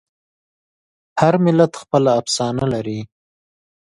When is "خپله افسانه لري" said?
1.81-2.99